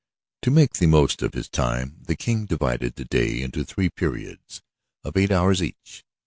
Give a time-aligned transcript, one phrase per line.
[0.41, 4.59] To make the most of his time, the King divided the day into three periods
[5.03, 6.03] of eight hours each.